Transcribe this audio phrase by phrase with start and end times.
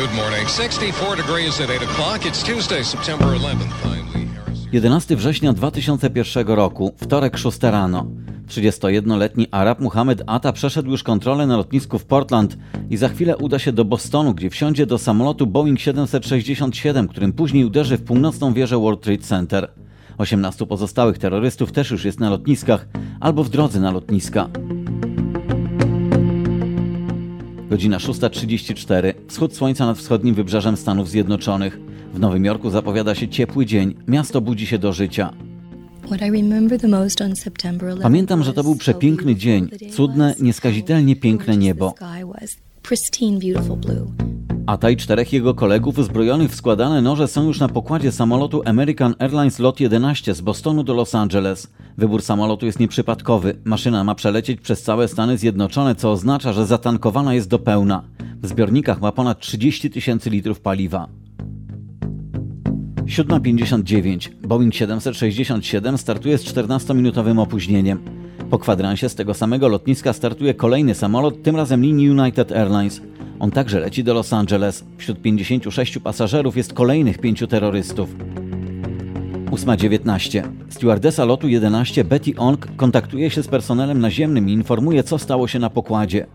[0.00, 0.48] Good morning.
[0.48, 2.26] 64 degrees at 8 o'clock.
[2.26, 3.84] It's Tuesday, September 11th.
[3.84, 4.58] I'm Lee Harris.
[4.72, 8.06] 11 września 2001 roku, wtorek 6 rano.
[8.48, 12.56] 31-letni Arab Muhammad Atta przeszedł już kontrolę na lotnisku w Portland
[12.90, 17.64] i za chwilę uda się do Bostonu, gdzie wsiądzie do samolotu Boeing 767, którym później
[17.64, 19.70] uderzy w północną wieżę World Trade Center.
[20.18, 22.86] 18 pozostałych terrorystów też już jest na lotniskach
[23.20, 24.48] albo w drodze na lotniska.
[27.74, 29.14] Godzina 6.34.
[29.28, 31.78] Wschód słońca nad wschodnim wybrzeżem Stanów Zjednoczonych.
[32.14, 33.94] W Nowym Jorku zapowiada się ciepły dzień.
[34.08, 35.32] Miasto budzi się do życia.
[38.02, 41.94] Pamiętam, że to był przepiękny dzień, cudne, nieskazitelnie piękne niebo.
[44.66, 49.14] Ata i czterech jego kolegów uzbrojonych w składane noże są już na pokładzie samolotu American
[49.18, 51.72] Airlines Lot 11 z Bostonu do Los Angeles.
[51.98, 53.56] Wybór samolotu jest nieprzypadkowy.
[53.64, 58.02] Maszyna ma przelecieć przez całe Stany Zjednoczone, co oznacza, że zatankowana jest do pełna.
[58.42, 61.08] W zbiornikach ma ponad 30 tysięcy litrów paliwa.
[63.04, 64.28] 7.59.
[64.46, 67.98] Boeing 767 startuje z 14-minutowym opóźnieniem.
[68.50, 73.00] Po kwadransie z tego samego lotniska startuje kolejny samolot, tym razem linii United Airlines.
[73.44, 74.84] On także leci do Los Angeles.
[74.98, 78.08] Wśród 56 pasażerów jest kolejnych pięciu terrorystów.
[79.50, 80.42] 8.19.
[80.68, 85.58] Stewardesa lotu 11 Betty Ong kontaktuje się z personelem naziemnym i informuje, co stało się
[85.58, 86.26] na pokładzie.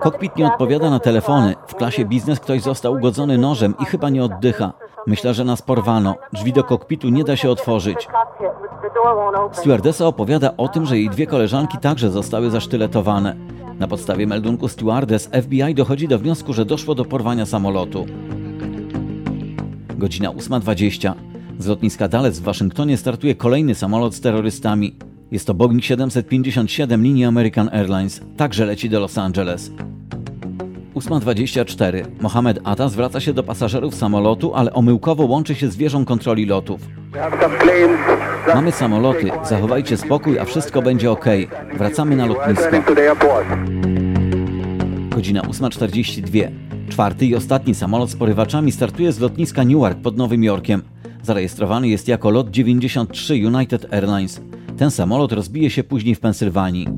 [0.00, 1.54] Kokpit nie odpowiada na telefony.
[1.66, 4.72] W klasie biznes ktoś został ugodzony nożem i chyba nie oddycha.
[5.06, 6.14] Myślę, że nas porwano.
[6.32, 8.08] Drzwi do kokpitu nie da się otworzyć.
[9.52, 13.36] Stewardesa opowiada o tym, że jej dwie koleżanki także zostały zasztyletowane.
[13.78, 18.06] Na podstawie meldunku stewardess FBI dochodzi do wniosku, że doszło do porwania samolotu.
[19.98, 21.12] Godzina 8.20.
[21.58, 24.96] Z lotniska Dallas w Waszyngtonie startuje kolejny samolot z terrorystami.
[25.30, 28.20] Jest to Boeing 757 linii American Airlines.
[28.36, 29.70] Także leci do Los Angeles.
[30.94, 32.04] 8.24.
[32.20, 36.80] Mohamed Atta zwraca się do pasażerów samolotu, ale omyłkowo łączy się z wieżą kontroli lotów.
[38.54, 41.24] Mamy samoloty, zachowajcie spokój, a wszystko będzie ok.
[41.78, 42.66] Wracamy na lotnisko.
[45.10, 46.48] Godzina 8.42.
[46.88, 50.82] Czwarty i ostatni samolot z porywaczami startuje z lotniska Newark pod Nowym Jorkiem.
[51.22, 54.40] Zarejestrowany jest jako lot 93 United Airlines.
[54.80, 56.88] Ten samolot rozbije się później w Pensylwanii.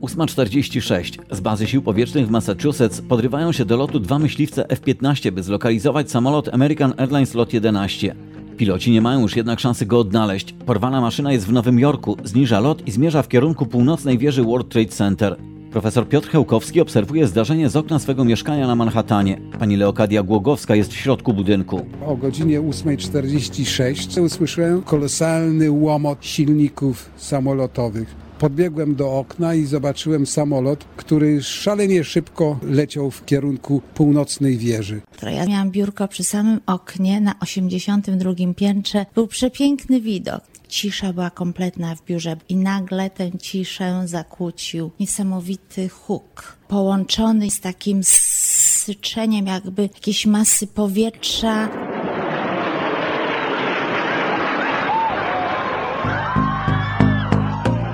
[0.00, 1.18] 8.46.
[1.30, 6.10] Z bazy sił powietrznych w Massachusetts podrywają się do lotu dwa myśliwce F-15, by zlokalizować
[6.10, 8.14] samolot American Airlines Lot 11.
[8.56, 10.52] Piloci nie mają już jednak szansy go odnaleźć.
[10.66, 14.68] Porwana maszyna jest w Nowym Jorku, zniża lot i zmierza w kierunku północnej wieży World
[14.68, 15.36] Trade Center.
[15.78, 19.40] Profesor Piotr Chełkowski obserwuje zdarzenie z okna swego mieszkania na Manhattanie.
[19.58, 21.86] Pani Leokadia Głogowska jest w środku budynku.
[22.06, 28.14] O godzinie 8.46 usłyszałem kolosalny łomot silników samolotowych.
[28.38, 35.00] Podbiegłem do okna i zobaczyłem samolot, który szalenie szybko leciał w kierunku północnej wieży.
[35.22, 39.06] Ja miałam biurko przy samym oknie na 82 piętrze.
[39.14, 40.57] Był przepiękny widok.
[40.68, 48.00] Cisza była kompletna w biurze i nagle tę ciszę zakłócił niesamowity huk, połączony z takim
[48.04, 51.68] syczeniem jakby jakiejś masy powietrza.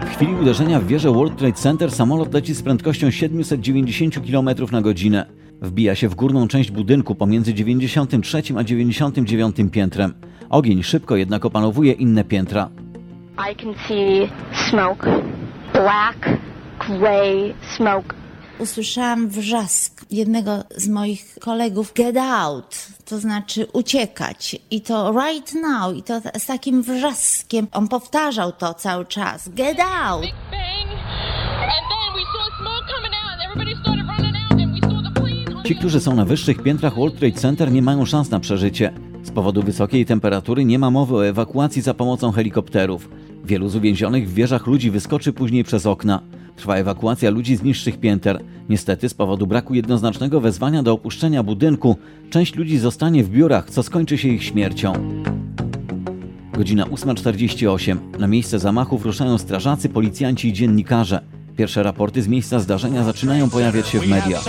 [0.06, 4.82] W chwili uderzenia w wieżę World Trade Center samolot leci z prędkością 790 km na
[4.82, 5.43] godzinę.
[5.64, 10.14] Wbija się w górną część budynku pomiędzy 93 a 99 piętrem.
[10.50, 12.68] Ogień szybko jednak opanowuje inne piętra.
[13.52, 14.28] I can see
[14.70, 15.22] smoke,
[15.72, 16.18] black,
[16.88, 18.14] gray smoke.
[18.58, 25.96] Usłyszałam wrzask jednego z moich kolegów get out, to znaczy uciekać i to right now
[25.96, 27.66] i to z takim wrzaskiem.
[27.72, 29.48] On powtarzał to cały czas.
[29.48, 30.24] Get out!
[35.64, 38.92] Ci, którzy są na wyższych piętrach World Trade Center nie mają szans na przeżycie.
[39.22, 43.08] Z powodu wysokiej temperatury nie ma mowy o ewakuacji za pomocą helikopterów.
[43.44, 46.20] Wielu z uwięzionych w wieżach ludzi wyskoczy później przez okna.
[46.56, 48.40] Trwa ewakuacja ludzi z niższych pięter.
[48.68, 51.96] Niestety z powodu braku jednoznacznego wezwania do opuszczenia budynku,
[52.30, 54.92] część ludzi zostanie w biurach, co skończy się ich śmiercią.
[56.52, 57.96] Godzina 8.48.
[58.18, 61.20] Na miejsce zamachów ruszają strażacy, policjanci i dziennikarze.
[61.56, 64.44] Pierwsze raporty z miejsca zdarzenia zaczynają pojawiać się w mediach.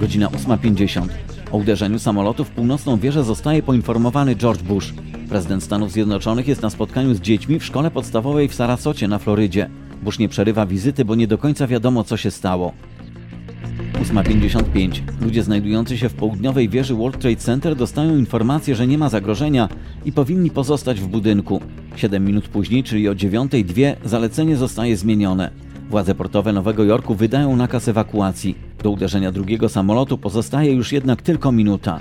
[0.00, 1.08] Godzina 8.50.
[1.52, 4.94] O uderzeniu samolotu w północną wieżę zostaje poinformowany George Bush.
[5.28, 9.70] Prezydent Stanów Zjednoczonych jest na spotkaniu z dziećmi w szkole podstawowej w Sarasocie na Florydzie.
[10.02, 12.72] Bush nie przerywa wizyty, bo nie do końca wiadomo, co się stało.
[14.14, 15.00] 8.55.
[15.20, 19.68] Ludzie znajdujący się w południowej wieży World Trade Center dostają informację, że nie ma zagrożenia
[20.04, 21.60] i powinni pozostać w budynku.
[21.96, 25.50] 7 minut później, czyli o 9.02, zalecenie zostaje zmienione.
[25.90, 28.54] Władze portowe Nowego Jorku wydają nakaz ewakuacji.
[28.82, 32.00] Do uderzenia drugiego samolotu pozostaje już jednak tylko minuta.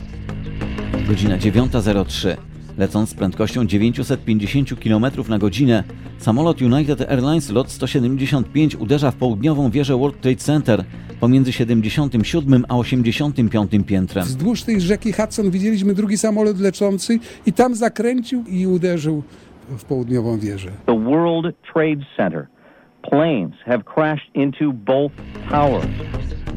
[1.07, 2.52] Godzina 9.03.
[2.77, 5.83] Lecąc z prędkością 950 km na godzinę,
[6.17, 10.83] samolot United Airlines LOT 175 uderza w południową wieżę World Trade Center
[11.19, 14.25] pomiędzy 77 a 85 piętrem.
[14.25, 19.23] Wzdłuż tej rzeki Hudson widzieliśmy drugi samolot leczący i tam zakręcił i uderzył
[19.77, 20.69] w południową wieżę.
[20.85, 22.47] The World Trade Center.
[23.09, 25.13] Planes have crashed into both
[25.49, 25.87] towers.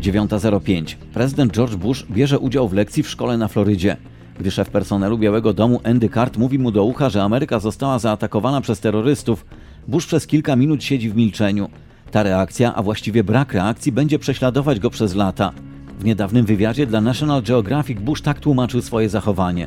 [0.00, 0.96] 9.05.
[1.14, 3.96] Prezydent George Bush bierze udział w lekcji w szkole na Florydzie.
[4.40, 8.60] Gdy szef personelu Białego Domu Andy Cart mówi mu do ucha, że Ameryka została zaatakowana
[8.60, 9.46] przez terrorystów,
[9.88, 11.68] Bush przez kilka minut siedzi w milczeniu.
[12.10, 15.52] Ta reakcja, a właściwie brak reakcji, będzie prześladować go przez lata.
[15.98, 19.66] W niedawnym wywiadzie dla National Geographic Bush tak tłumaczył swoje zachowanie.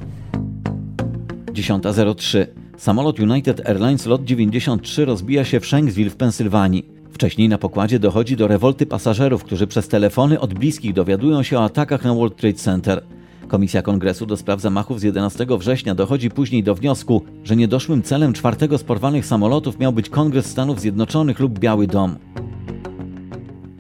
[1.56, 2.48] 10.03.
[2.78, 6.86] Samolot United Airlines LOT 93 rozbija się w Shanksville w Pensylwanii.
[7.12, 11.64] Wcześniej na pokładzie dochodzi do rewolty pasażerów, którzy przez telefony od bliskich dowiadują się o
[11.64, 13.04] atakach na World Trade Center.
[13.48, 18.34] Komisja Kongresu do spraw zamachów z 11 września dochodzi później do wniosku, że niedoszłym celem
[18.34, 22.16] czwartego z porwanych samolotów miał być Kongres Stanów Zjednoczonych lub Biały Dom.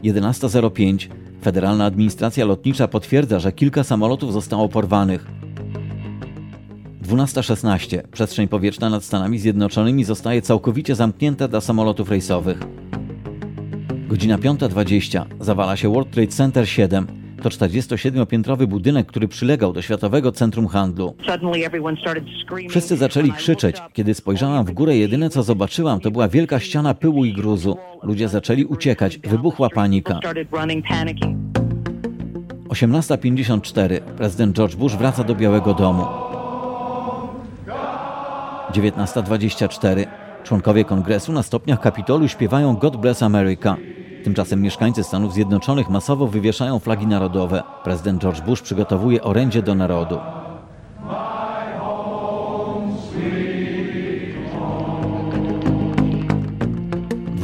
[0.03, 1.07] 11.05.
[1.41, 5.34] Federalna Administracja Lotnicza potwierdza, że kilka samolotów zostało porwanych.
[7.07, 8.01] 12.16.
[8.11, 12.57] Przestrzeń powietrzna nad Stanami Zjednoczonymi zostaje całkowicie zamknięta dla samolotów rejsowych.
[14.07, 15.25] Godzina 5.20.
[15.39, 17.07] Zawala się World Trade Center 7.
[17.41, 21.15] To 47-piętrowy budynek, który przylegał do Światowego Centrum Handlu.
[22.69, 23.77] Wszyscy zaczęli krzyczeć.
[23.93, 27.77] Kiedy spojrzałam w górę, jedyne co zobaczyłam, to była wielka ściana pyłu i gruzu.
[28.03, 29.17] Ludzie zaczęli uciekać.
[29.17, 30.19] Wybuchła panika.
[32.69, 34.01] 18.54.
[34.01, 36.24] Prezydent George Bush wraca do Białego Domu.
[38.75, 40.05] 19.24.
[40.43, 43.75] Członkowie kongresu na stopniach Kapitolu śpiewają God Bless America.
[44.23, 47.63] Tymczasem mieszkańcy Stanów Zjednoczonych masowo wywieszają flagi narodowe.
[47.83, 50.19] Prezydent George Bush przygotowuje orędzie do narodu.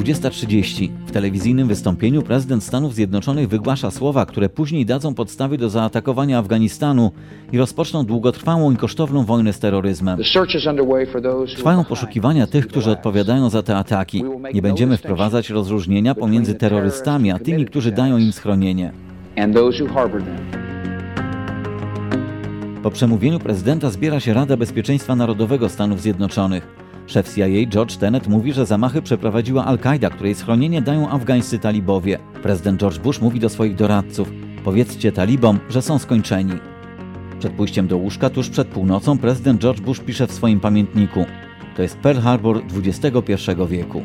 [0.02, 0.92] Dwudziesta trzydzieści.
[1.06, 7.12] W telewizyjnym wystąpieniu prezydent Stanów Zjednoczonych wygłasza słowa, które później dadzą podstawy do zaatakowania Afganistanu
[7.52, 10.20] i rozpoczną długotrwałą i kosztowną wojnę z terroryzmem.
[11.56, 14.24] Trwają poszukiwania tych, którzy odpowiadają za te ataki.
[14.54, 18.92] Nie będziemy wprowadzać rozróżnienia pomiędzy terrorystami a tymi, którzy dają im schronienie.
[22.84, 26.81] Po przemówieniu prezydenta zbiera się Rada Bezpieczeństwa Narodowego Stanów Zjednoczonych.
[27.08, 32.20] Szef CIA George Tenet mówi, że zamachy przeprowadziła Al-Kaida, której schronienie dają afgańscy talibowie.
[32.44, 34.32] Prezydent George Bush mówi do swoich doradców:
[34.64, 36.54] Powiedzcie talibom, że są skończeni.
[37.40, 41.26] Przed pójściem do łóżka, tuż przed północą, prezydent George Bush pisze w swoim pamiętniku:
[41.76, 43.34] To jest Pearl Harbor XXI
[43.70, 44.04] wieku.